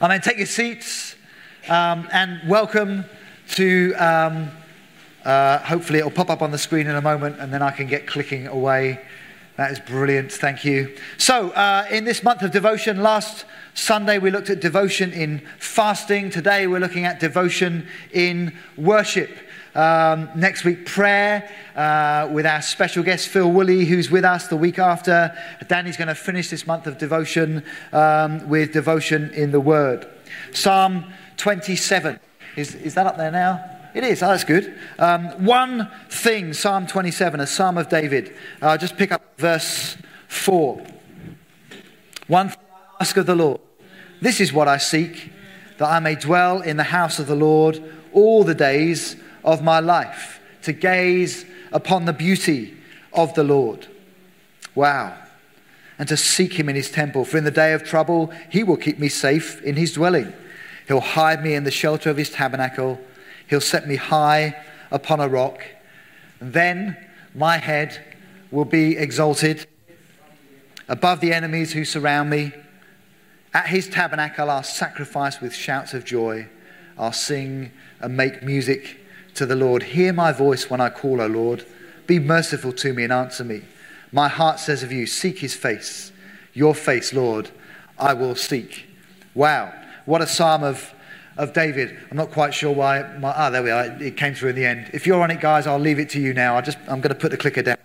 [0.00, 0.20] Amen.
[0.20, 1.16] Take your seats
[1.68, 3.04] um, and welcome
[3.56, 3.92] to.
[3.94, 4.48] Um,
[5.24, 7.88] uh, hopefully, it'll pop up on the screen in a moment and then I can
[7.88, 9.00] get clicking away.
[9.56, 10.30] That is brilliant.
[10.30, 10.96] Thank you.
[11.16, 16.30] So, uh, in this month of devotion, last Sunday we looked at devotion in fasting.
[16.30, 19.30] Today we're looking at devotion in worship.
[19.74, 24.56] Um, next week, prayer uh, with our special guest, Phil Woolley, who's with us the
[24.56, 25.36] week after.
[25.68, 27.62] Danny's going to finish this month of devotion
[27.92, 30.08] um, with devotion in the Word.
[30.52, 31.04] Psalm
[31.36, 32.18] 27.
[32.56, 33.64] Is, is that up there now?
[33.94, 34.22] It is.
[34.22, 34.78] Oh, that's good.
[34.98, 38.34] Um, one thing, Psalm 27, a psalm of David.
[38.60, 39.96] Uh, just pick up verse
[40.28, 40.82] 4.
[42.26, 43.60] One thing I ask of the Lord.
[44.20, 45.30] This is what I seek,
[45.78, 49.80] that I may dwell in the house of the Lord all the days of my
[49.80, 52.76] life to gaze upon the beauty
[53.12, 53.86] of the Lord.
[54.74, 55.16] Wow.
[55.98, 58.76] And to seek him in his temple, for in the day of trouble he will
[58.76, 60.32] keep me safe in his dwelling.
[60.86, 63.00] He'll hide me in the shelter of his tabernacle,
[63.48, 64.56] he'll set me high
[64.90, 65.64] upon a rock.
[66.40, 66.96] then
[67.34, 68.16] my head
[68.50, 69.66] will be exalted
[70.88, 72.52] above the enemies who surround me.
[73.52, 76.48] At his tabernacle, I'll sacrifice with shouts of joy.
[76.96, 78.97] I'll sing and make music
[79.38, 81.64] to the Lord, Hear my voice when I call, O Lord.
[82.06, 83.62] Be merciful to me and answer me.
[84.10, 86.12] My heart says of you, Seek his face.
[86.54, 87.50] Your face, Lord,
[87.98, 88.86] I will seek.
[89.34, 89.72] Wow,
[90.06, 90.92] what a psalm of,
[91.36, 91.96] of David.
[92.10, 93.02] I'm not quite sure why.
[93.18, 93.84] My, ah, there we are.
[94.02, 94.90] It came through in the end.
[94.92, 96.56] If you're on it, guys, I'll leave it to you now.
[96.56, 97.76] I just, I'm going to put the clicker down.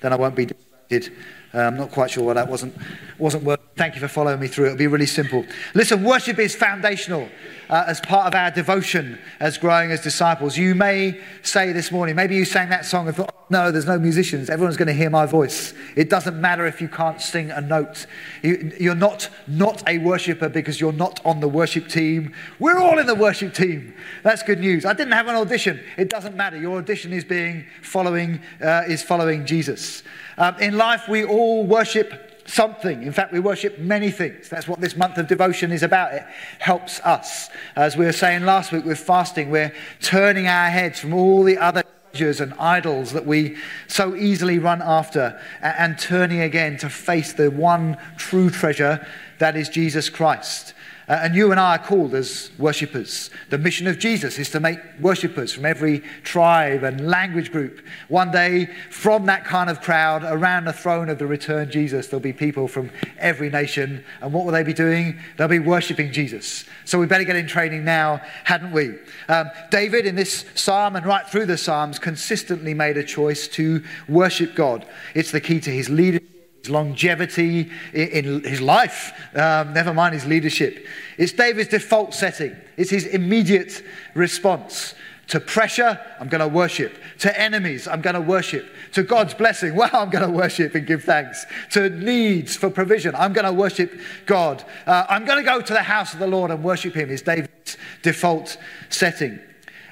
[0.00, 1.12] Then I won't be distracted.
[1.52, 2.74] Uh, I'm not quite sure why that wasn't,
[3.18, 3.66] wasn't working.
[3.76, 4.66] Thank you for following me through.
[4.66, 5.44] It'll be really simple.
[5.74, 7.28] Listen, worship is foundational
[7.74, 10.56] uh, as part of our devotion as growing as disciples.
[10.56, 13.98] You may say this morning, maybe you sang that song and thought, no, there's no
[13.98, 14.48] musicians.
[14.48, 15.74] Everyone's going to hear my voice.
[15.96, 18.06] It doesn't matter if you can't sing a note.
[18.44, 22.32] You, you're not not a worshiper because you're not on the worship team.
[22.60, 23.92] We're all in the worship team.
[24.22, 24.84] That's good news.
[24.84, 25.80] I didn't have an audition.
[25.96, 26.56] It doesn't matter.
[26.56, 30.04] Your audition is being following uh, is following Jesus.
[30.38, 33.02] Um, in life, we all worship something.
[33.02, 34.48] In fact, we worship many things.
[34.48, 36.14] That's what this month of devotion is about.
[36.14, 36.24] It
[36.58, 37.48] helps us.
[37.76, 41.58] As we were saying last week with fasting, we're turning our heads from all the
[41.58, 43.56] other treasures and idols that we
[43.88, 49.04] so easily run after and turning again to face the one true treasure
[49.38, 50.74] that is Jesus Christ.
[51.08, 53.30] Uh, and you and I are called as worshippers.
[53.50, 57.80] The mission of Jesus is to make worshippers from every tribe and language group.
[58.08, 62.22] One day, from that kind of crowd around the throne of the returned Jesus, there'll
[62.22, 64.02] be people from every nation.
[64.22, 65.18] And what will they be doing?
[65.36, 66.64] They'll be worshipping Jesus.
[66.86, 68.94] So we better get in training now, hadn't we?
[69.28, 73.82] Um, David, in this psalm and right through the psalms, consistently made a choice to
[74.08, 74.86] worship God.
[75.14, 76.33] It's the key to his leadership
[76.64, 80.86] his longevity in his life, um, never mind his leadership.
[81.18, 84.94] It's David's default setting, it's his immediate response.
[85.28, 86.98] To pressure, I'm going to worship.
[87.20, 88.66] To enemies, I'm going to worship.
[88.92, 91.46] To God's blessing, well, I'm going to worship and give thanks.
[91.70, 94.62] To needs for provision, I'm going to worship God.
[94.86, 97.22] Uh, I'm going to go to the house of the Lord and worship Him, is
[97.22, 98.58] David's default
[98.90, 99.40] setting.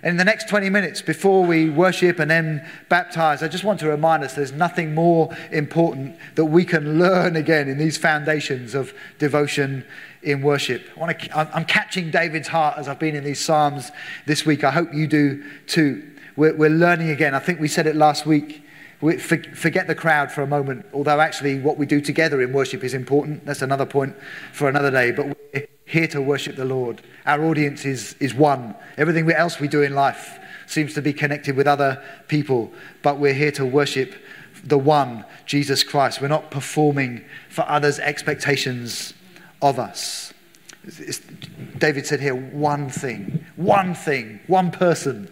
[0.03, 3.89] In the next 20 minutes, before we worship and then baptize, I just want to
[3.89, 8.93] remind us there's nothing more important that we can learn again in these foundations of
[9.21, 9.85] devotion
[10.23, 10.89] in worship.
[11.01, 11.15] I
[11.55, 13.93] I'm catching David's heart as I've been in these Psalms
[14.27, 14.65] this week.
[14.65, 16.03] I hope you do too.
[16.35, 17.35] We're, we're learning again.
[17.35, 18.65] I think we said it last week.
[19.01, 22.83] We forget the crowd for a moment, although actually what we do together in worship
[22.83, 23.45] is important.
[23.45, 24.17] That's another point
[24.53, 25.11] for another day.
[25.11, 27.03] But we're here to worship the Lord.
[27.27, 28.75] Our audience is, is one.
[28.97, 32.73] Everything else we do in life seems to be connected with other people,
[33.03, 34.15] but we're here to worship
[34.65, 36.23] the one, Jesus Christ.
[36.23, 39.13] We're not performing for others' expectations
[39.61, 40.33] of us.
[40.83, 41.21] It's,
[41.77, 45.31] David said here, one thing, one thing, one person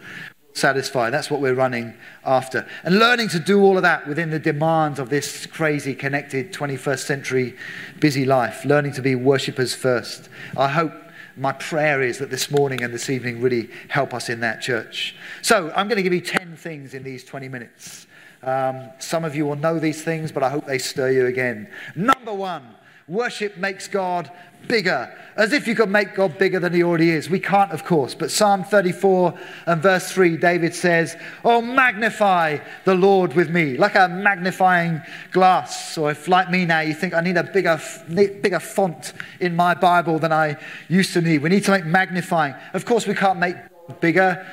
[0.53, 1.11] satisfy.
[1.11, 1.95] That's what we're running
[2.25, 2.67] after.
[2.83, 6.99] And learning to do all of that within the demands of this crazy, connected 21st
[7.01, 7.57] century
[7.99, 8.65] busy life.
[8.65, 10.29] Learning to be worshippers first.
[10.57, 10.93] I hope
[11.37, 15.15] my prayer is that this morning and this evening really help us in that church.
[15.43, 18.07] So I'm going to give you 10 things in these 20 minutes.
[18.43, 21.69] Um, some of you will know these things, but I hope they stir you again.
[21.95, 22.75] Number one,
[23.11, 24.31] Worship makes God
[24.69, 27.29] bigger, as if you could make God bigger than he already is.
[27.29, 29.37] We can't, of course, but Psalm 34
[29.67, 35.03] and verse 3, David says, Oh, magnify the Lord with me, like a magnifying
[35.33, 35.99] glass.
[35.99, 39.75] Or if, like me now, you think I need a bigger, bigger font in my
[39.75, 40.57] Bible than I
[40.89, 42.55] used to need, we need to make magnifying.
[42.75, 43.57] Of course, we can't make
[43.89, 44.47] God bigger.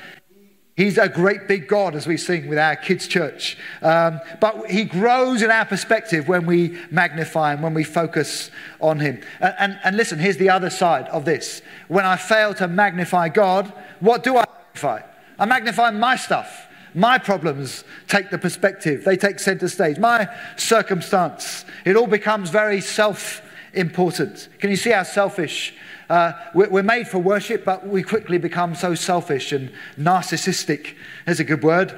[0.77, 3.57] He's a great big God, as we sing with our kids' church.
[3.81, 9.00] Um, but he grows in our perspective when we magnify him, when we focus on
[9.00, 9.19] him.
[9.39, 11.63] And, and, and, listen, here's the other side of this.
[11.88, 15.01] When I fail to magnify God, what do I magnify?
[15.39, 16.68] I magnify my stuff.
[16.94, 19.97] My problems take the perspective, they take center stage.
[19.97, 20.27] My
[20.57, 23.41] circumstance, it all becomes very self
[23.73, 24.49] important.
[24.59, 25.73] Can you see how selfish
[26.09, 30.95] uh, we're made for worship, but we quickly become so selfish and narcissistic.
[31.25, 31.97] There's a good word.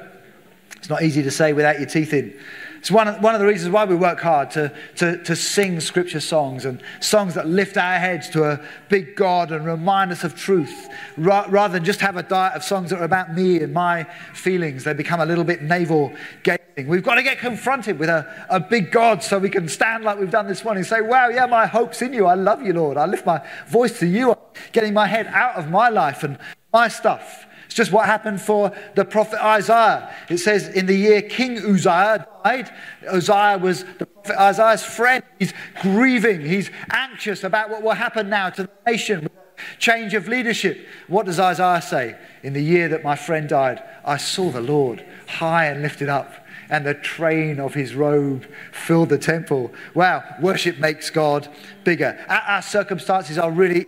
[0.76, 2.36] It's not easy to say without your teeth in.
[2.78, 5.80] It's one of, one of the reasons why we work hard to, to, to sing
[5.80, 10.24] scripture songs and songs that lift our heads to a big God and remind us
[10.24, 10.88] of truth,
[11.18, 14.04] ra- rather than just have a diet of songs that are about me and my
[14.32, 14.84] feelings.
[14.84, 16.14] They become a little bit navel.
[16.88, 20.18] We've got to get confronted with a, a big God so we can stand like
[20.18, 22.26] we've done this morning and say, Wow, yeah, my hope's in you.
[22.26, 22.96] I love you, Lord.
[22.96, 24.32] I lift my voice to you.
[24.32, 24.38] I'm
[24.72, 26.38] getting my head out of my life and
[26.72, 30.12] my stuff it's just what happened for the prophet Isaiah.
[30.28, 32.68] It says in the year King Uzziah died,
[33.08, 35.22] Uzziah was the prophet Isaiah's friend.
[35.38, 39.28] He's grieving, he's anxious about what will happen now to the nation.
[39.78, 40.84] Change of leadership.
[41.06, 42.18] What does Isaiah say?
[42.42, 46.44] In the year that my friend died, I saw the Lord high and lifted up,
[46.70, 49.72] and the train of his robe filled the temple.
[49.94, 51.48] Wow, worship makes God
[51.84, 52.18] bigger.
[52.28, 53.86] Our circumstances are really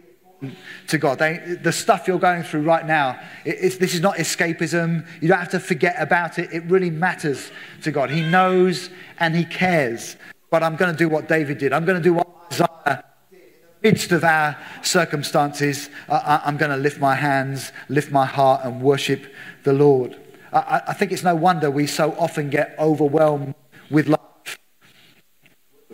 [0.88, 1.18] to God.
[1.18, 5.06] They, the stuff you're going through right now, it, this is not escapism.
[5.20, 6.52] You don't have to forget about it.
[6.52, 7.50] It really matters
[7.82, 8.10] to God.
[8.10, 10.16] He knows and He cares.
[10.50, 11.72] But I'm going to do what David did.
[11.72, 13.38] I'm going to do what Isaiah did.
[13.38, 13.48] In
[13.82, 18.62] the midst of our circumstances, I, I'm going to lift my hands, lift my heart,
[18.64, 19.32] and worship
[19.62, 20.18] the Lord.
[20.52, 23.54] I, I think it's no wonder we so often get overwhelmed
[23.90, 24.20] with life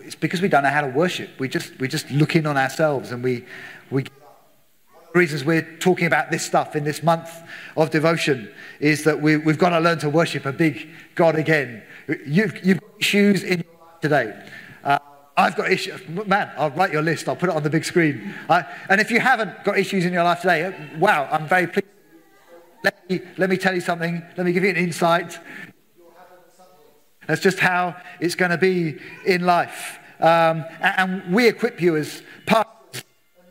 [0.08, 1.28] it's because we don't know how to worship.
[1.38, 3.44] We just, we just look in on ourselves and we,
[3.90, 4.10] we The
[5.12, 7.28] reasons we're talking about this stuff in this month
[7.76, 8.50] of devotion
[8.80, 11.82] is that we, have got to learn to worship a big God again.
[12.26, 14.46] You've, you've got issues in your life today.
[14.82, 14.98] Uh,
[15.36, 16.00] I've got issues.
[16.08, 17.28] Man, I'll write your list.
[17.28, 18.32] I'll put it on the big screen.
[18.48, 21.66] Uh, and if you haven't got issues in your life today, uh, wow, I'm very
[21.66, 21.97] pleased.
[22.82, 24.22] Let me, let me tell you something.
[24.36, 25.38] Let me give you an insight.
[27.26, 29.98] That's just how it's going to be in life.
[30.20, 32.68] Um, and, and we equip you as part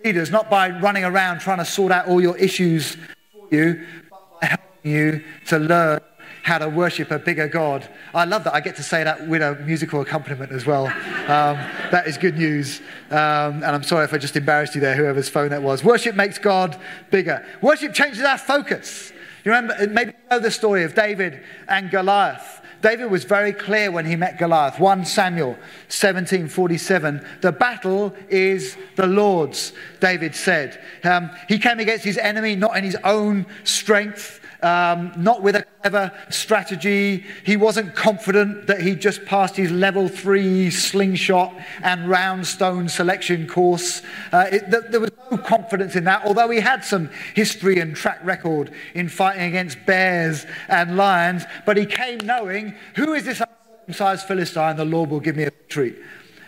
[0.04, 2.96] leaders, not by running around trying to sort out all your issues
[3.32, 6.00] for you, but by helping you to learn
[6.44, 7.88] how to worship a bigger God.
[8.14, 8.56] I love that.
[8.56, 10.86] I get to say that with a musical accompaniment as well.
[10.86, 11.58] Um,
[11.92, 12.80] that is good news.
[13.10, 15.84] Um, and I'm sorry if I just embarrassed you there, whoever's phone that was.
[15.84, 16.80] Worship makes God
[17.12, 17.46] bigger.
[17.62, 19.12] Worship changes our focus.
[19.48, 22.60] You remember, maybe you know the story of David and Goliath.
[22.82, 24.78] David was very clear when he met Goliath.
[24.78, 25.58] 1 Samuel
[25.88, 27.26] 17:47.
[27.40, 29.72] The battle is the Lord's,
[30.02, 30.84] David said.
[31.06, 35.66] Um, he came against his enemy not in his own strength, um, not with a
[35.82, 37.24] clever strategy.
[37.46, 43.48] He wasn't confident that he'd just passed his level three slingshot and round stone selection
[43.48, 44.02] course.
[44.32, 47.96] Uh, it, th- there was no confidence in that, although he had some history and
[47.96, 51.46] track record in fighting against bears and lions.
[51.66, 54.76] But he came knowing who is this uncircumcised Philistine?
[54.76, 55.98] The Lord will give me a treat.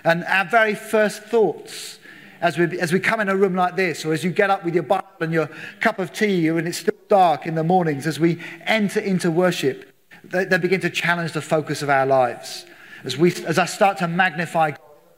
[0.03, 1.98] And our very first thoughts
[2.41, 4.63] as we, as we come in a room like this, or as you get up
[4.63, 5.49] with your Bible and your
[5.79, 9.93] cup of tea, and it's still dark in the mornings, as we enter into worship,
[10.23, 12.65] they, they begin to challenge the focus of our lives.
[13.03, 14.71] As, we, as I start to magnify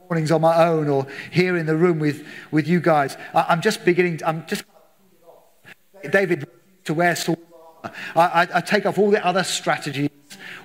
[0.10, 3.62] mornings on my own or here in the room with, with you guys, I, am
[3.62, 4.64] just beginning, to, I'm just,
[6.10, 6.48] David
[6.86, 7.40] to wear sword
[7.84, 10.10] I, I, I, take off all the other strategies,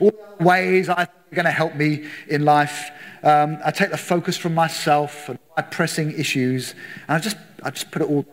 [0.00, 2.90] all ways I think are going to help me in life.
[3.22, 6.74] Um, I take the focus from myself and my pressing issues,
[7.08, 8.24] and I just, I just put it all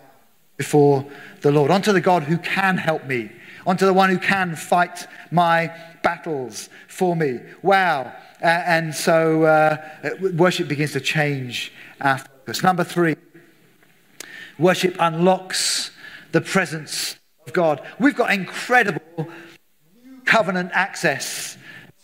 [0.58, 1.06] before
[1.42, 3.32] the Lord, onto the God who can help me,
[3.66, 5.74] onto the one who can fight my
[6.04, 7.40] battles for me.
[7.62, 8.13] Wow.
[8.42, 9.78] Uh, and so uh,
[10.34, 11.72] worship begins to change
[12.02, 12.62] our focus.
[12.62, 13.16] Number three,
[14.60, 15.92] worship unlocks
[16.34, 17.16] the presence
[17.48, 17.82] of God.
[18.00, 19.28] We've got incredible
[20.34, 21.58] covenant access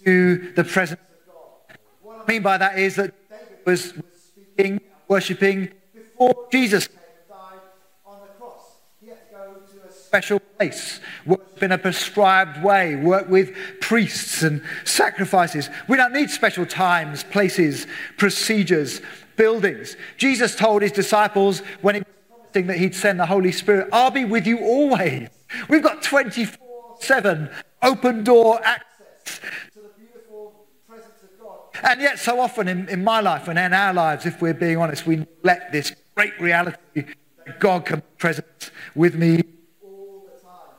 [0.06, 1.78] to the presence of God.
[2.04, 3.94] What I mean by that is that David was
[4.30, 7.60] speaking, worshipping before Jesus came and died
[8.06, 8.76] on the cross.
[9.02, 13.56] He had to go to a special place, worship in a prescribed way, work with
[13.82, 15.72] priests and sacrifices.
[15.88, 19.02] We don't need special times, places, procedures,
[19.38, 19.98] buildings.
[20.18, 24.12] Jesus told his disciples when he was promising that he'd send the Holy Spirit, I'll
[24.12, 25.30] be with you always.
[25.68, 27.50] We've got 24 7
[27.82, 29.40] open door access
[29.74, 31.60] to the beautiful presence of God.
[31.84, 34.78] and yet, so often in, in my life and in our lives, if we're being
[34.78, 39.44] honest, we neglect this great reality that God can be present with me
[39.84, 40.76] all the time.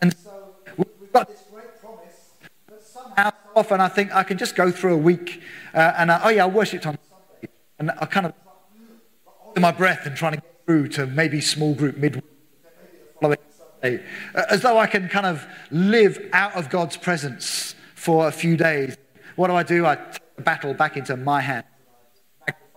[0.00, 2.32] And, and so we've got this great promise,
[2.68, 5.42] but somehow often I think I can just go through a week
[5.74, 8.34] uh, and I, oh yeah, I worshipped on Sunday, and I kind of
[9.56, 12.24] in my breath and trying to get through to maybe small group midweek,
[13.20, 13.38] following
[14.34, 18.96] as though I can kind of live out of God's presence for a few days.
[19.36, 19.86] What do I do?
[19.86, 21.66] I take the battle back into my hands,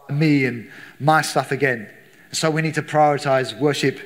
[0.10, 1.90] me and my stuff again.
[2.32, 4.00] So we need to prioritize worship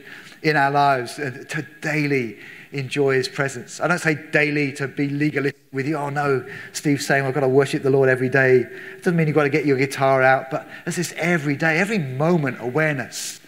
[0.44, 2.38] in our lives uh, to daily
[2.72, 3.80] enjoy his presence.
[3.80, 5.98] I don't say daily to be legalistic with you.
[5.98, 8.60] Oh no, Steve's saying I've got to worship the Lord every day.
[8.62, 11.80] It doesn't mean you've got to get your guitar out, but it's this every day,
[11.80, 13.40] every moment awareness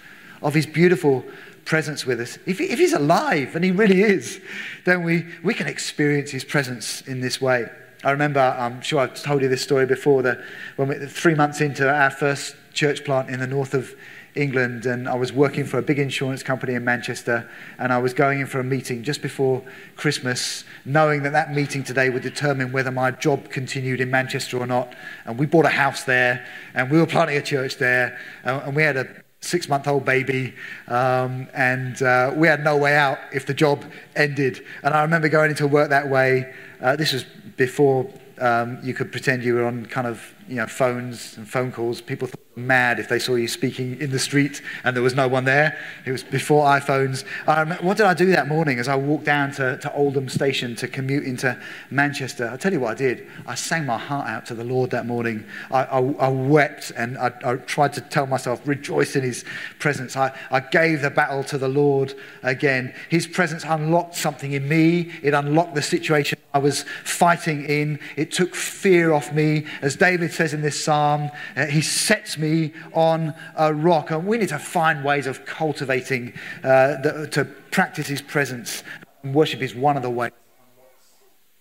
[0.41, 1.25] of his beautiful
[1.65, 2.37] presence with us.
[2.45, 4.41] If, if he's alive, and he really is,
[4.85, 7.69] then we, we can experience his presence in this way.
[8.03, 10.41] I remember, I'm sure I've told you this story before, that
[10.75, 13.95] when we, three months into our first church plant in the north of
[14.35, 18.13] England, and I was working for a big insurance company in Manchester, and I was
[18.13, 19.63] going in for a meeting just before
[19.95, 24.65] Christmas, knowing that that meeting today would determine whether my job continued in Manchester or
[24.65, 24.93] not.
[25.25, 28.83] And we bought a house there, and we were planting a church there, and we
[28.83, 30.53] had a six month old baby,
[30.87, 33.83] um, and uh, we had no way out if the job
[34.15, 34.65] ended.
[34.83, 36.53] And I remember going into work that way.
[36.81, 37.23] Uh, this was
[37.57, 38.09] before
[38.39, 42.01] um, you could pretend you were on kind of you know, phones and phone calls.
[42.01, 45.27] People thought mad if they saw you speaking in the street and there was no
[45.27, 45.77] one there.
[46.05, 47.23] It was before iPhones.
[47.47, 50.75] Um, what did I do that morning as I walked down to, to Oldham Station
[50.75, 52.47] to commute into Manchester?
[52.49, 53.27] I'll tell you what I did.
[53.47, 55.45] I sang my heart out to the Lord that morning.
[55.71, 59.45] I, I, I wept and I, I, tried to tell myself, rejoice in His
[59.79, 60.15] presence.
[60.15, 62.93] I, I gave the battle to the Lord again.
[63.09, 67.99] His presence unlocked something in me, it unlocked the situation I was fighting in.
[68.15, 69.65] It took fear off me.
[69.81, 74.11] As David says in this psalm, uh, He sets me on a rock.
[74.11, 76.33] And we need to find ways of cultivating,
[76.63, 78.83] uh, the, to practice His presence.
[79.23, 80.31] Worship is one of the ways.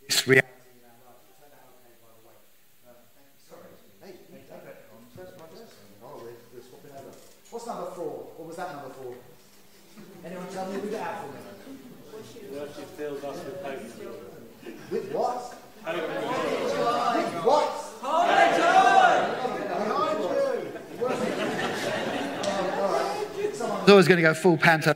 [0.09, 0.49] This reality.
[7.51, 8.31] What's number four?
[8.37, 9.15] What was that number four?
[10.25, 10.79] Anyone tell me?
[10.81, 12.59] Read it out for me.
[12.59, 14.91] Worship fills us with hope.
[14.91, 15.55] With what?
[15.85, 16.09] Hope.
[17.17, 17.83] With what?
[23.63, 24.95] was always going to go full panto.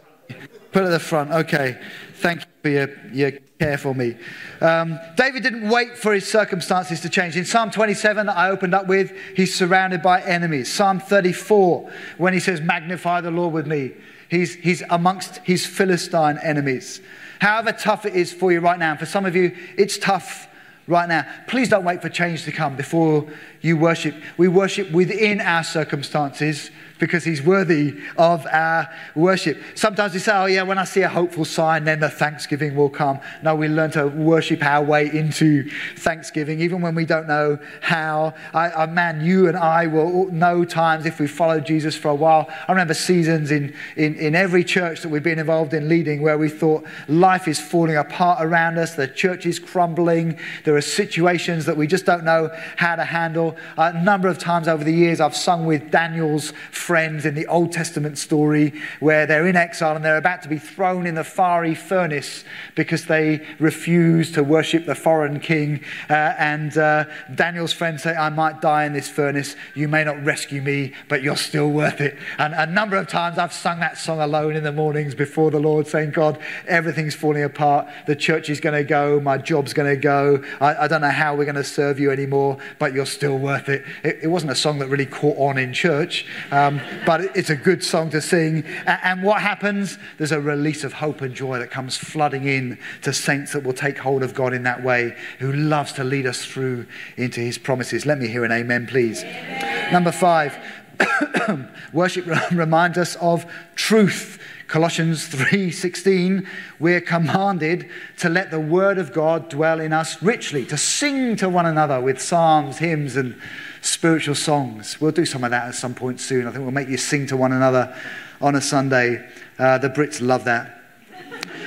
[0.72, 1.30] Put it at the front.
[1.30, 1.78] Okay.
[2.14, 4.16] Thank you for your, your care for me.
[4.60, 7.36] Um, David didn't wait for his circumstances to change.
[7.36, 10.72] In Psalm 27, I opened up with, he's surrounded by enemies.
[10.72, 13.92] Psalm 34, when he says, Magnify the Lord with me,
[14.30, 17.00] he's, he's amongst his Philistine enemies.
[17.38, 20.48] However tough it is for you right now, for some of you, it's tough
[20.86, 21.26] right now.
[21.48, 23.26] Please don't wait for change to come before
[23.60, 24.14] you worship.
[24.36, 29.60] We worship within our circumstances because he's worthy of our worship.
[29.74, 32.88] Sometimes we say, oh, yeah, when I see a hopeful sign, then the thanksgiving will
[32.88, 33.20] come.
[33.42, 38.34] No, we learn to worship our way into thanksgiving, even when we don't know how.
[38.54, 42.14] I, I, man, you and I will know times if we follow Jesus for a
[42.14, 42.48] while.
[42.68, 46.38] I remember seasons in, in, in every church that we've been involved in leading where
[46.38, 51.66] we thought life is falling apart around us, the church is crumbling, there are situations
[51.66, 53.56] that we just don't know how to handle.
[53.76, 56.52] A number of times over the years, I've sung with Daniel's
[56.86, 60.56] friends in the Old Testament story where they're in exile and they're about to be
[60.58, 62.44] thrown in the fiery furnace
[62.76, 65.80] because they refuse to worship the foreign king.
[66.08, 69.56] Uh, and uh, Daniel's friends say, I might die in this furnace.
[69.74, 72.16] You may not rescue me, but you're still worth it.
[72.38, 75.58] And a number of times I've sung that song alone in the mornings before the
[75.58, 76.38] Lord, saying, God,
[76.68, 77.88] everything's falling apart.
[78.06, 79.18] The church is going to go.
[79.18, 80.44] My job's going to go.
[80.60, 83.68] I, I, don't know how we're going to serve you anymore, but you're still worth
[83.68, 83.84] it.
[84.04, 86.26] It, it wasn't a song that really caught on in church.
[86.52, 88.64] Um, but it's a good song to sing.
[88.87, 89.99] And what happens?
[90.18, 93.73] There's a release of hope and joy that comes flooding in to saints that will
[93.73, 97.59] take hold of God in that way, who loves to lead us through into his
[97.59, 98.06] promises.
[98.06, 99.23] Let me hear an amen, please.
[99.23, 99.92] Amen.
[99.92, 100.59] Number five,
[101.92, 104.38] worship reminds us of truth.
[104.66, 106.45] Colossians 3:16
[106.80, 111.49] we're commanded to let the word of God dwell in us richly to sing to
[111.49, 113.40] one another with psalms hymns and
[113.86, 115.00] spiritual songs.
[115.00, 116.46] We'll do some of that at some point soon.
[116.46, 117.96] I think we'll make you sing to one another
[118.40, 119.28] on a Sunday.
[119.58, 120.72] Uh, the Brits love that.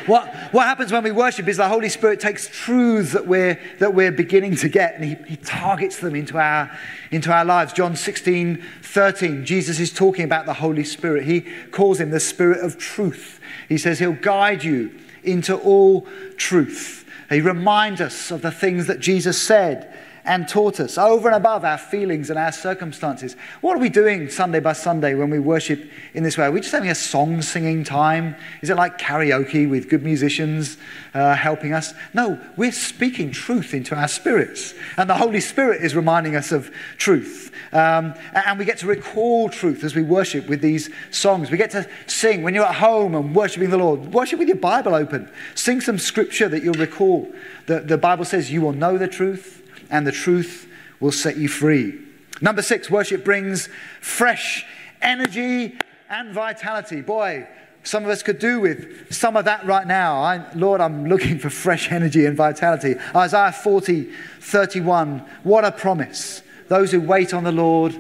[0.06, 3.94] What, what happens when we worship is the Holy Spirit takes truths that we're, that
[3.94, 6.76] we're beginning to get and he, he targets them into our,
[7.12, 7.74] into our lives.
[7.74, 11.26] John 16, 13, Jesus is talking about the Holy Spirit.
[11.26, 13.40] He calls him the Spirit of truth.
[13.68, 14.92] He says he'll guide you
[15.24, 16.08] into all
[16.38, 17.08] truth.
[17.30, 19.96] He reminds us of the things that Jesus said
[20.26, 23.36] and taught us over and above our feelings and our circumstances.
[23.62, 26.46] What are we doing Sunday by Sunday when we worship in this way?
[26.46, 28.36] Are we just having a song singing time?
[28.62, 30.78] Is it like karaoke with good musicians
[31.14, 31.94] uh, helping us?
[32.14, 34.74] No, we're speaking truth into our spirits.
[34.98, 37.52] And the Holy Spirit is reminding us of truth.
[37.72, 41.52] Um, and we get to recall truth as we worship with these songs.
[41.52, 44.14] We get to sing when you're at home and worshiping the Lord.
[44.14, 45.30] Worship with your Bible open.
[45.56, 47.32] Sing some scripture that you'll recall.
[47.68, 49.59] The, the Bible says you will know the truth
[49.90, 50.68] and the truth
[51.00, 52.00] will set you free.
[52.42, 53.70] Number six, worship brings
[54.02, 54.66] fresh
[55.02, 55.78] energy
[56.10, 57.02] and vitality.
[57.02, 57.48] Boy,
[57.84, 60.22] some of us could do with some of that right now.
[60.22, 62.96] I, Lord, I'm looking for fresh energy and vitality.
[63.16, 65.26] Isaiah 40, 31.
[65.44, 66.42] What a promise.
[66.68, 67.96] Those who wait on the Lord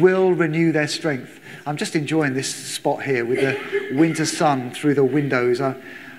[0.00, 1.40] will renew their strength.
[1.66, 5.60] I'm just enjoying this spot here with the winter sun through the windows.
[5.60, 5.76] I,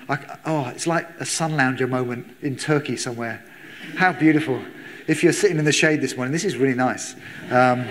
[0.08, 3.44] I, oh, it's like a sun lounger moment in Turkey somewhere.
[3.96, 4.60] How beautiful
[5.06, 7.14] if you're sitting in the shade this morning, this is really nice.
[7.50, 7.86] Um,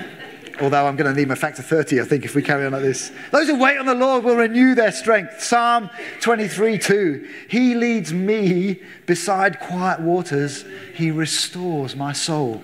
[0.62, 2.82] although I'm going to need my factor 30, I think, if we carry on like
[2.82, 3.12] this.
[3.32, 5.42] Those who wait on the Lord will renew their strength.
[5.42, 5.90] Psalm
[6.22, 7.30] 23 2.
[7.50, 12.64] He leads me beside quiet waters, He restores my soul.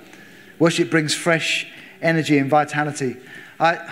[0.59, 1.67] Worship brings fresh
[2.01, 3.17] energy and vitality.
[3.59, 3.89] I,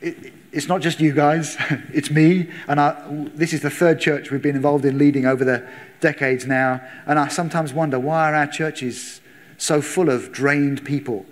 [0.00, 1.56] it, it's not just you guys,
[1.92, 2.50] it's me.
[2.68, 2.96] And I,
[3.34, 5.66] this is the third church we've been involved in leading over the
[6.00, 6.80] decades now.
[7.06, 9.20] And I sometimes wonder why are our churches
[9.58, 11.26] so full of drained people,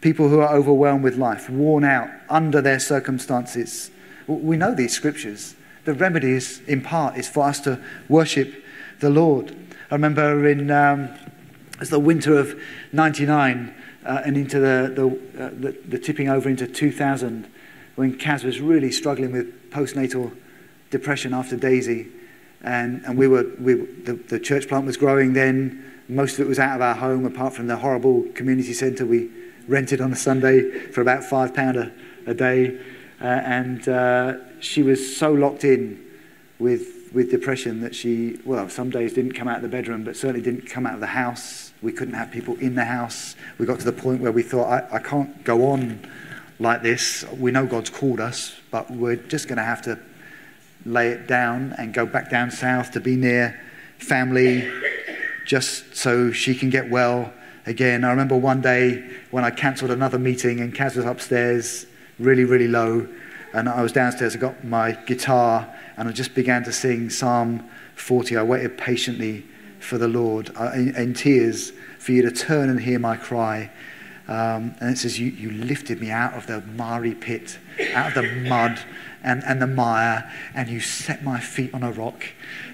[0.00, 3.90] people who are overwhelmed with life, worn out under their circumstances.
[4.26, 5.56] We know these scriptures.
[5.84, 8.64] The remedy is, in part, is for us to worship
[9.00, 9.56] the Lord.
[9.90, 11.10] I remember in um,
[11.80, 12.58] it's the winter of
[12.92, 13.74] 99
[14.04, 17.48] uh, and into the, the, uh, the, the tipping over into 2000
[17.96, 20.34] when Kaz was really struggling with postnatal
[20.90, 22.08] depression after Daisy.
[22.62, 25.91] And, and we were, we, the, the church plant was growing then.
[26.14, 29.30] Most of it was out of our home, apart from the horrible community centre we
[29.66, 31.90] rented on a Sunday for about five pound a,
[32.26, 32.78] a day.
[33.18, 36.04] Uh, and uh, she was so locked in
[36.58, 40.14] with, with depression that she, well, some days didn't come out of the bedroom, but
[40.14, 41.72] certainly didn't come out of the house.
[41.80, 43.34] We couldn't have people in the house.
[43.56, 46.06] We got to the point where we thought, I, I can't go on
[46.58, 47.24] like this.
[47.38, 49.98] We know God's called us, but we're just going to have to
[50.84, 53.58] lay it down and go back down south to be near
[53.98, 54.68] family
[55.44, 57.32] just so she can get well
[57.66, 58.04] again.
[58.04, 61.86] I remember one day when I cancelled another meeting and Kaz was upstairs,
[62.18, 63.06] really, really low,
[63.52, 64.34] and I was downstairs.
[64.34, 68.36] I got my guitar and I just began to sing Psalm 40.
[68.36, 69.44] I waited patiently
[69.78, 73.70] for the Lord in, in tears for you to turn and hear my cry.
[74.28, 77.58] Um, and it says, you, you lifted me out of the miry pit,
[77.92, 78.80] out of the mud
[79.22, 82.24] and, and the mire, and you set my feet on a rock,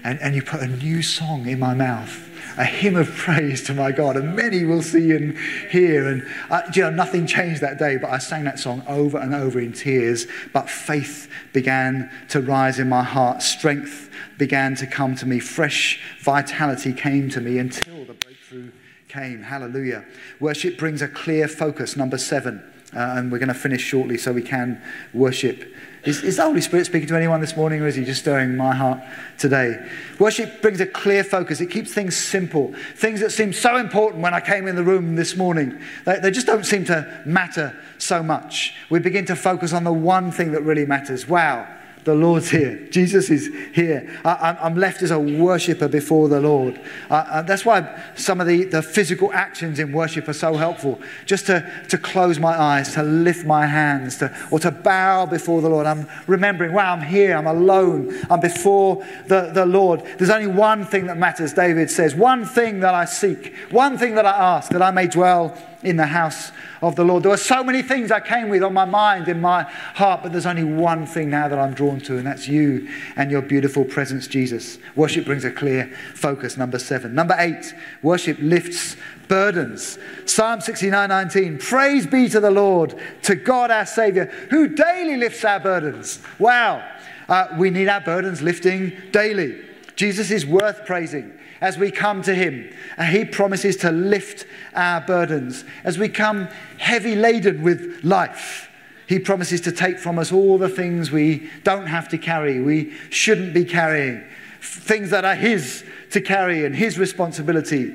[0.03, 2.28] and, and you put a new song in my mouth
[2.59, 4.17] a hymn of praise to my God.
[4.17, 5.35] And many will see and
[5.71, 6.07] hear.
[6.07, 9.33] And uh, you know, nothing changed that day, but I sang that song over and
[9.33, 10.27] over in tears.
[10.51, 13.41] But faith began to rise in my heart.
[13.41, 15.39] Strength began to come to me.
[15.39, 18.71] Fresh vitality came to me until the breakthrough
[19.07, 19.41] came.
[19.41, 20.03] Hallelujah.
[20.41, 21.95] Worship brings a clear focus.
[21.95, 22.61] Number seven.
[22.93, 24.81] Uh, and we're going to finish shortly so we can
[25.13, 25.63] worship
[26.09, 28.57] is, is the Holy Spirit speaking to anyone this morning, or is He just stirring
[28.57, 28.99] my heart
[29.37, 29.87] today?
[30.17, 31.61] Worship brings a clear focus.
[31.61, 32.73] It keeps things simple.
[32.95, 36.31] Things that seem so important when I came in the room this morning, they, they
[36.31, 38.73] just don't seem to matter so much.
[38.89, 41.27] We begin to focus on the one thing that really matters.
[41.27, 41.67] Wow,
[42.09, 42.87] the Lord's here.
[42.89, 44.19] Jesus is here.
[44.25, 46.81] I, am left as a worshiper before the Lord.
[47.09, 50.99] Uh, that's why some of the, the physical actions in worship are so helpful.
[51.27, 55.61] Just to, to close my eyes, to lift my hands, to, or to bow before
[55.61, 55.85] the Lord.
[55.85, 57.37] I'm remembering, wow, I'm here.
[57.37, 58.19] I'm alone.
[58.29, 60.03] I'm before the, the Lord.
[60.17, 62.15] There's only one thing that matters, David says.
[62.15, 63.53] One thing that I seek.
[63.69, 67.23] One thing that I ask, that I may dwell in the house of the Lord.
[67.23, 70.31] There were so many things I came with on my mind, in my heart, but
[70.31, 73.85] there's only one thing now that I'm drawn to, and that's you and your beautiful
[73.85, 74.77] presence, Jesus.
[74.95, 76.57] Worship brings a clear focus.
[76.57, 77.15] Number seven.
[77.15, 79.97] Number eight, worship lifts burdens.
[80.25, 81.57] Psalm 69 19.
[81.59, 86.19] Praise be to the Lord, to God our Savior, who daily lifts our burdens.
[86.39, 86.85] Wow.
[87.29, 89.63] Uh, we need our burdens lifting daily.
[89.95, 92.71] Jesus is worth praising as we come to Him.
[92.97, 95.63] And He promises to lift our burdens.
[95.83, 98.69] As we come heavy laden with life,
[99.07, 102.93] He promises to take from us all the things we don't have to carry, we
[103.09, 104.23] shouldn't be carrying,
[104.61, 107.93] things that are His to carry and His responsibility.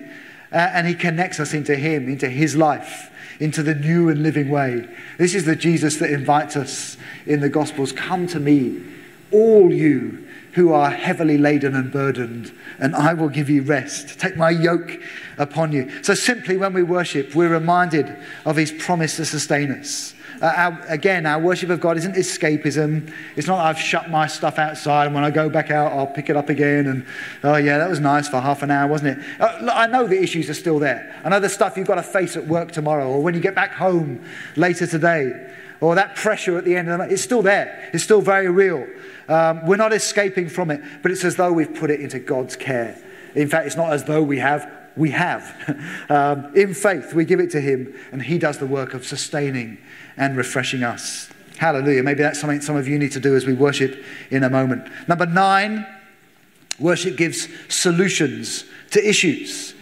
[0.52, 3.10] Uh, and He connects us into Him, into His life.
[3.40, 4.88] Into the new and living way.
[5.18, 6.96] This is the Jesus that invites us
[7.26, 7.90] in the Gospels.
[7.90, 8.80] Come to me,
[9.32, 10.23] all you
[10.54, 14.18] who are heavily laden and burdened, and I will give you rest.
[14.20, 15.00] Take my yoke
[15.36, 15.90] upon you.
[16.02, 20.14] So, simply when we worship, we're reminded of his promise to sustain us.
[20.40, 23.12] Uh, our, again, our worship of God isn't escapism.
[23.36, 26.06] It's not that I've shut my stuff outside and when I go back out, I'll
[26.06, 26.86] pick it up again.
[26.86, 27.06] And
[27.42, 29.40] oh, yeah, that was nice for half an hour, wasn't it?
[29.40, 31.14] Uh, I know the issues are still there.
[31.24, 33.54] I know the stuff you've got to face at work tomorrow or when you get
[33.54, 34.24] back home
[34.56, 35.50] later today
[35.84, 37.12] or that pressure at the end of the night.
[37.12, 38.86] It's still there, it's still very real.
[39.28, 42.56] Um, we're not escaping from it, but it's as though we've put it into God's
[42.56, 42.98] care.
[43.34, 45.44] In fact, it's not as though we have, we have.
[46.08, 49.76] um, in faith, we give it to Him, and He does the work of sustaining
[50.16, 51.28] and refreshing us.
[51.58, 52.02] Hallelujah.
[52.02, 54.90] Maybe that's something some of you need to do as we worship in a moment.
[55.06, 55.86] Number nine,
[56.78, 59.74] worship gives solutions to issues.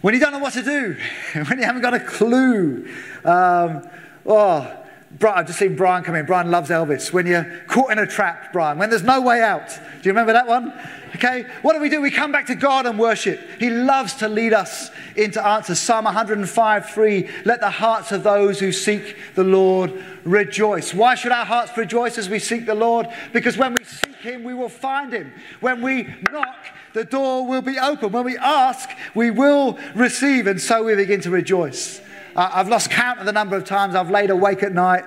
[0.00, 0.96] When you don't know what to do,
[1.46, 2.88] when you haven't got a clue,
[3.24, 3.88] um,
[4.26, 4.86] oh,
[5.20, 6.26] I've just seen Brian come in.
[6.26, 7.12] Brian loves Elvis.
[7.12, 9.68] When you're caught in a trap, Brian, when there's no way out.
[9.68, 10.72] Do you remember that one?
[11.16, 12.00] Okay, what do we do?
[12.00, 13.40] We come back to God and worship.
[13.58, 15.80] He loves to lead us into answers.
[15.80, 19.92] Psalm 105 3 Let the hearts of those who seek the Lord
[20.24, 20.94] rejoice.
[20.94, 23.08] Why should our hearts rejoice as we seek the Lord?
[23.32, 25.32] Because when we seek Him, we will find Him.
[25.60, 26.56] When we knock,
[26.92, 28.12] the door will be open.
[28.12, 30.46] When we ask, we will receive.
[30.46, 32.00] And so we begin to rejoice.
[32.40, 35.02] I've lost count of the number of times I've laid awake at night,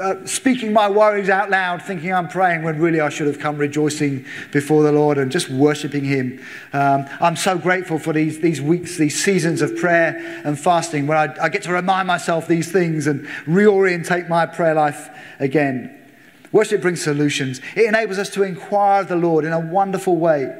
[0.00, 3.56] uh, speaking my worries out loud, thinking I'm praying when really I should have come
[3.56, 6.44] rejoicing before the Lord and just worshiping Him.
[6.72, 11.18] Um, I'm so grateful for these, these weeks, these seasons of prayer and fasting where
[11.18, 15.96] I, I get to remind myself these things and reorientate my prayer life again.
[16.50, 17.60] Worship brings solutions.
[17.76, 20.52] It enables us to inquire of the Lord in a wonderful way.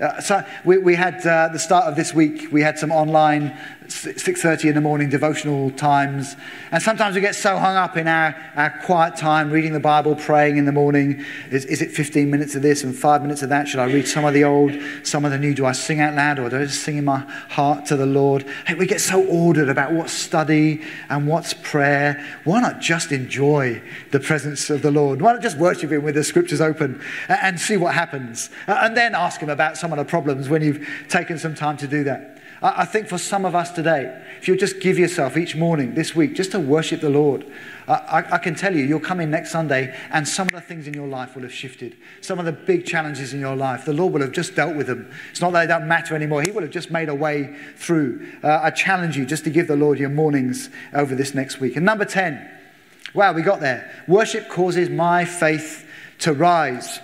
[0.00, 3.56] Uh, so we, we had uh, the start of this week we had some online
[3.88, 6.36] 6.30 in the morning devotional times.
[6.70, 10.16] And sometimes we get so hung up in our, our quiet time reading the bible
[10.16, 11.22] praying in the morning.
[11.50, 13.68] Is, is it 15 minutes of this and 5 minutes of that?
[13.68, 15.54] Should i read some of the old some of the new?
[15.54, 17.18] Do i sing out loud or do i just sing in my
[17.50, 18.46] heart to the lord?
[18.66, 22.24] Hey, we get so ordered about what's study and what's prayer.
[22.44, 25.20] Why not just enjoy the presence of the lord?
[25.20, 28.48] Why not just worship him with the scriptures open and, and see what happens?
[28.66, 31.86] And then ask him about some of the problems when you've taken some time to
[31.86, 32.33] do that.
[32.66, 36.16] I, think for some of us today, if you just give yourself each morning this
[36.16, 37.44] week just to worship the Lord,
[37.86, 40.86] I, I, can tell you, you'll come in next Sunday and some of the things
[40.86, 41.94] in your life will have shifted.
[42.22, 44.86] Some of the big challenges in your life, the Lord will have just dealt with
[44.86, 45.12] them.
[45.30, 46.40] It's not that they don't matter anymore.
[46.40, 48.26] He will have just made a way through.
[48.42, 51.76] Uh, I challenge you just to give the Lord your mornings over this next week.
[51.76, 52.50] And number 10,
[53.12, 53.92] wow, we got there.
[54.08, 55.86] Worship causes my faith
[56.20, 56.98] to rise.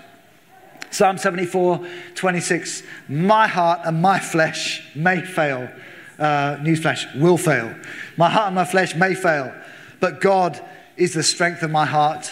[0.90, 2.82] Psalm 74, 26.
[3.08, 5.70] My heart and my flesh may fail.
[6.18, 7.74] Uh, newsflash, will fail.
[8.16, 9.54] My heart and my flesh may fail,
[10.00, 10.60] but God
[10.98, 12.30] is the strength of my heart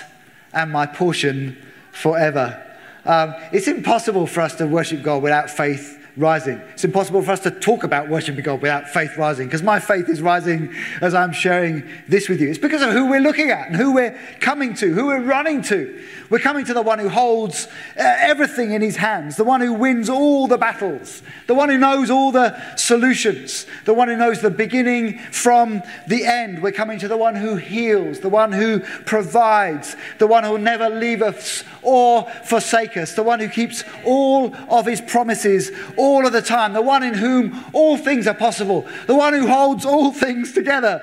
[0.53, 1.57] and my portion
[1.93, 2.63] forever.
[3.07, 6.61] Um, it's impossible for us to worship God without faith rising.
[6.73, 10.09] It's impossible for us to talk about worshiping God without faith rising because my faith
[10.09, 12.49] is rising as I'm sharing this with you.
[12.49, 15.63] It's because of who we're looking at and who we're coming to, who we're running
[15.63, 16.05] to.
[16.29, 19.73] We're coming to the one who holds uh, everything in his hands, the one who
[19.73, 24.43] wins all the battles, the one who knows all the solutions, the one who knows
[24.43, 26.63] the beginning from the end.
[26.63, 30.91] We're coming to the one who heals, the one who provides, the one who never
[30.91, 36.35] leave us or forsake us, the one who keeps all of his promises all of
[36.35, 40.13] the time, the one in whom all things are possible, the one who holds all
[40.13, 41.03] things together.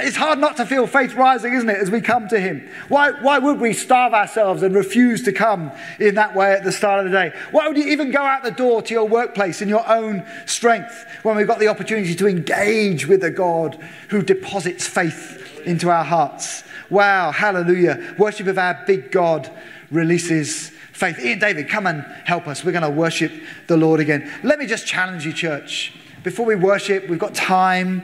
[0.00, 2.68] It's hard not to feel faith rising, isn't it, as we come to him?
[2.88, 6.72] Why, why would we starve ourselves and refuse to come in that way at the
[6.72, 7.32] start of the day?
[7.50, 11.06] Why would you even go out the door to your workplace in your own strength
[11.22, 16.04] when we've got the opportunity to engage with the God who deposits faith into our
[16.04, 16.62] hearts?
[16.90, 18.14] Wow, hallelujah.
[18.18, 19.50] Worship of our big God
[19.90, 21.18] releases faith.
[21.18, 22.64] Ian David, come and help us.
[22.64, 23.32] We're going to worship
[23.66, 24.30] the Lord again.
[24.42, 25.92] Let me just challenge you, church.
[26.22, 28.02] Before we worship, we've got time.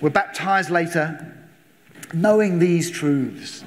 [0.00, 1.32] We're baptized later.
[2.12, 3.64] Knowing these truths,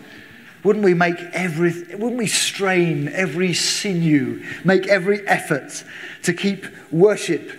[0.64, 5.84] wouldn't we make every, wouldn't we strain every sinew, make every effort
[6.24, 7.52] to keep worship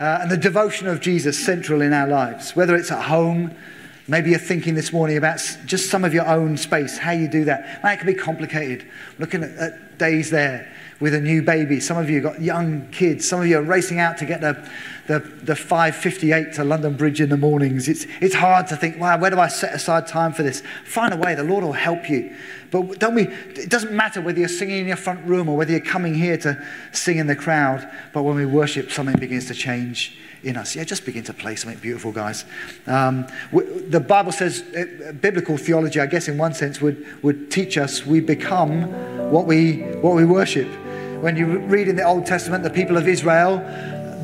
[0.00, 3.54] uh, and the devotion of Jesus central in our lives, whether it's at home,
[4.10, 7.44] Maybe you're thinking this morning about just some of your own space, how you do
[7.44, 7.80] that.
[7.84, 8.84] It can be complicated.
[9.20, 10.68] Looking at, at days there
[10.98, 11.78] with a new baby.
[11.78, 13.28] Some of you got young kids.
[13.28, 14.68] Some of you are racing out to get the,
[15.06, 17.86] the, the 5.58 to London Bridge in the mornings.
[17.88, 20.64] It's, it's hard to think, wow, where do I set aside time for this?
[20.84, 21.36] Find a way.
[21.36, 22.34] The Lord will help you.
[22.72, 25.70] But don't we, it doesn't matter whether you're singing in your front room or whether
[25.70, 27.88] you're coming here to sing in the crowd.
[28.12, 30.74] But when we worship, something begins to change in us.
[30.74, 32.44] Yeah, just begin to play something beautiful, guys.
[32.86, 37.76] Um, the Bible says, uh, biblical theology, I guess, in one sense, would, would teach
[37.76, 38.90] us we become
[39.30, 40.68] what we, what we worship.
[41.20, 43.58] When you read in the Old Testament, the people of Israel,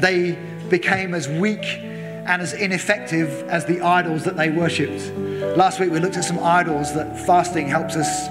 [0.01, 5.15] they became as weak and as ineffective as the idols that they worshipped.
[5.57, 8.29] Last week we looked at some idols that fasting helps us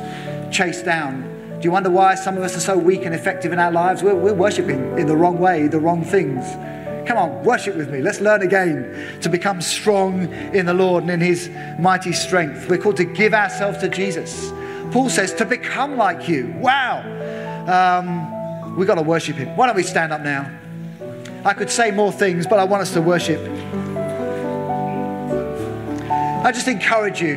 [0.56, 1.22] chase down.
[1.60, 4.04] Do you wonder why some of us are so weak and effective in our lives?
[4.04, 6.44] We're, we're worshipping in the wrong way, the wrong things.
[7.06, 8.02] Come on, worship with me.
[8.02, 12.68] Let's learn again to become strong in the Lord and in His mighty strength.
[12.68, 14.52] We're called to give ourselves to Jesus.
[14.92, 16.54] Paul says to become like you.
[16.58, 17.04] Wow.
[17.68, 19.56] Um, we've got to worship Him.
[19.56, 20.52] Why don't we stand up now?
[21.44, 23.40] I could say more things, but I want us to worship.
[26.44, 27.36] I just encourage you.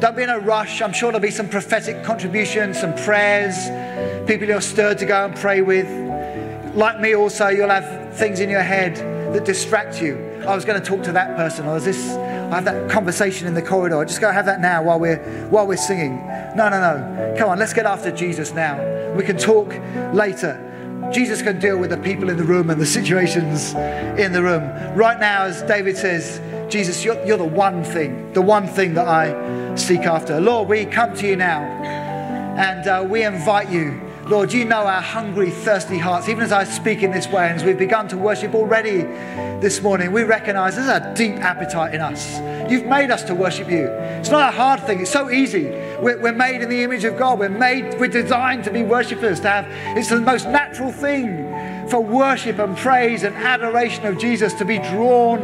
[0.00, 0.82] Don't be in a rush.
[0.82, 3.56] I'm sure there'll be some prophetic contributions, some prayers,
[4.26, 5.86] people you're stirred to go and pray with.
[6.74, 8.96] Like me, also, you'll have things in your head
[9.34, 10.16] that distract you.
[10.46, 12.10] I was going to talk to that person, or is this?
[12.10, 14.04] I have that conversation in the corridor.
[14.04, 15.18] Just go have that now while we're
[15.50, 16.16] while we're singing.
[16.56, 17.34] No, no, no.
[17.36, 19.14] Come on, let's get after Jesus now.
[19.14, 19.74] We can talk
[20.12, 20.70] later.
[21.12, 23.74] Jesus can deal with the people in the room and the situations
[24.18, 24.62] in the room.
[24.94, 26.40] Right now, as David says,
[26.72, 30.40] Jesus, you're, you're the one thing, the one thing that I seek after.
[30.40, 31.60] Lord, we come to you now
[32.56, 34.00] and uh, we invite you.
[34.26, 36.30] Lord, you know our hungry, thirsty hearts.
[36.30, 39.02] Even as I speak in this way, and as we've begun to worship already
[39.60, 42.38] this morning, we recognize there's a deep appetite in us.
[42.70, 43.86] You've made us to worship you.
[43.88, 45.66] It's not a hard thing, it's so easy.
[46.00, 47.38] We're, we're made in the image of God.
[47.38, 51.44] We're made, we're designed to be worshippers, to have, it's the most natural thing
[51.88, 55.40] for worship and praise and adoration of Jesus to be drawn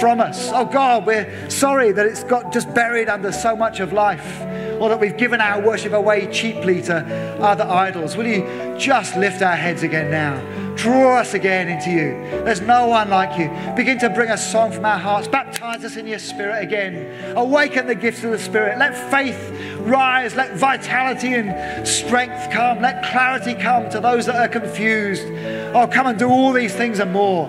[0.00, 0.50] from us.
[0.52, 4.40] Oh God, we're sorry that it's got just buried under so much of life
[4.80, 6.96] or that we've given our worship away cheaply to
[7.40, 8.16] other idols.
[8.16, 10.40] Will you just lift our heads again now?
[10.76, 12.12] Draw us again into you.
[12.44, 13.50] There's no one like you.
[13.76, 15.28] Begin to bring a song from our hearts.
[15.28, 17.36] Baptize us in your spirit again.
[17.36, 18.78] Awaken the gifts of the spirit.
[18.78, 20.34] Let faith rise.
[20.36, 22.80] Let vitality and strength come.
[22.80, 25.26] Let clarity come to those that are confused.
[25.74, 27.46] Oh, come and do all these things and more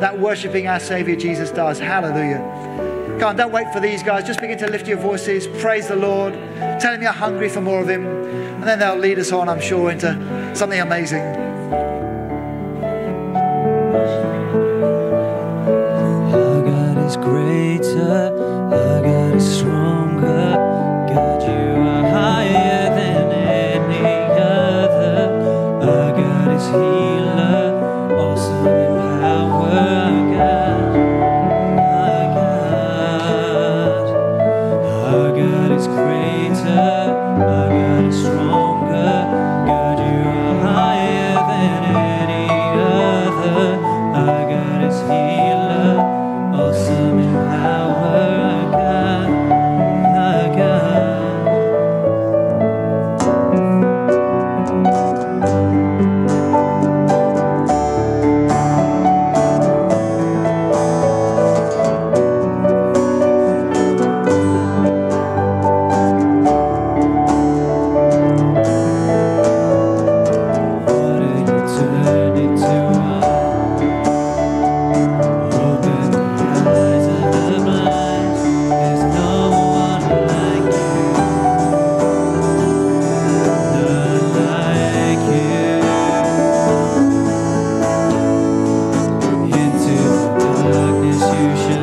[0.00, 1.78] that worshiping our Savior Jesus does.
[1.78, 2.38] Hallelujah.
[3.18, 4.26] Come on, don't wait for these guys.
[4.26, 5.46] Just begin to lift your voices.
[5.62, 6.34] Praise the Lord.
[6.80, 8.04] Tell him you're hungry for more of him.
[8.06, 11.22] And then they'll lead us on, I'm sure, into something amazing.
[16.32, 18.32] Our God is greater,
[18.72, 19.73] our God is stronger.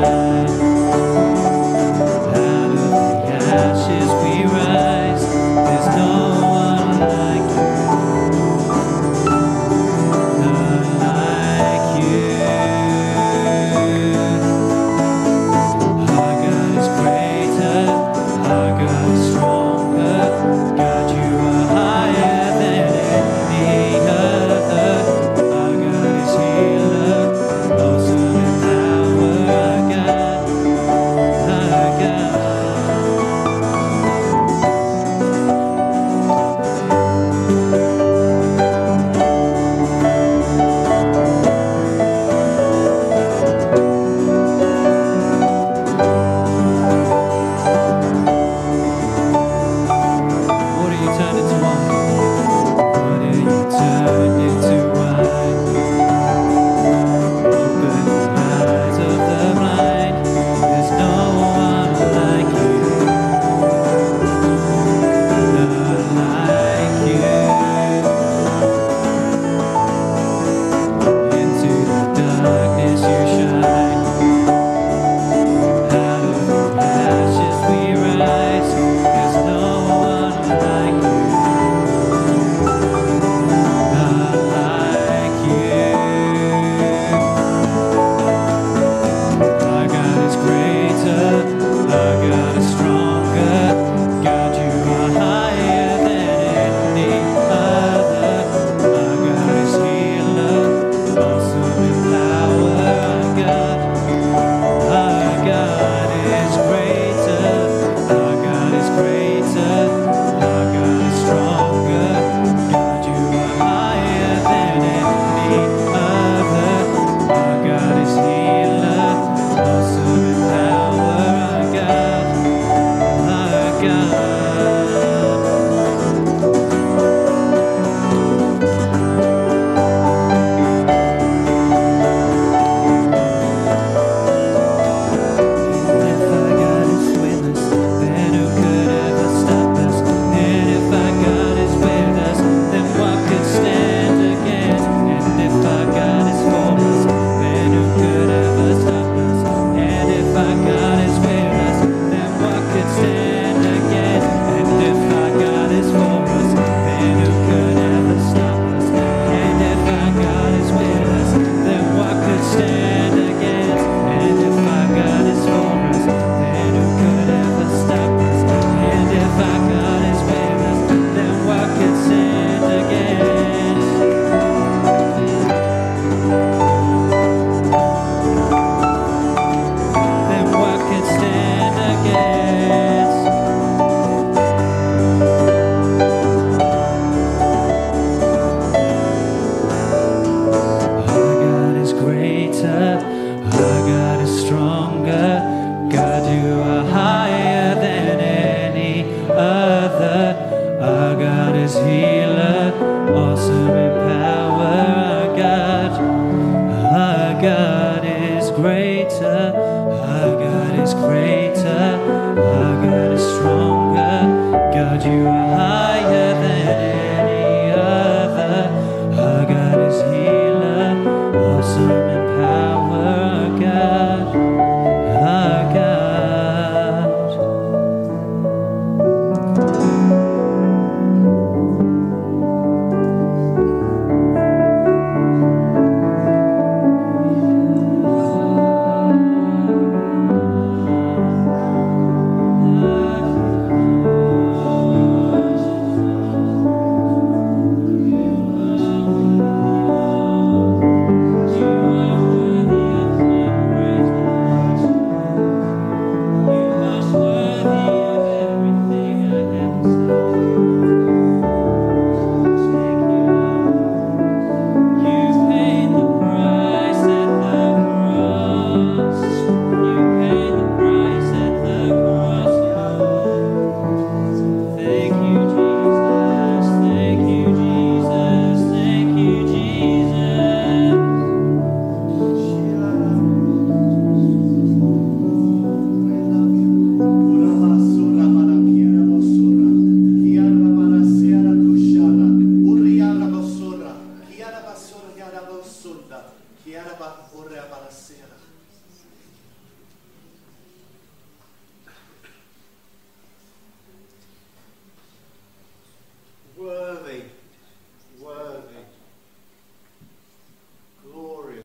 [0.02, 0.31] love.